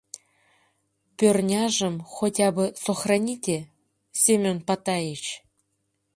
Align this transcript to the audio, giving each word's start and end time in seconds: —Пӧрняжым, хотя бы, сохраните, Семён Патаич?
—Пӧрняжым, 1.17 1.95
хотя 2.15 2.47
бы, 2.55 2.65
сохраните, 2.83 3.57
Семён 4.23 4.57
Патаич? 4.67 5.23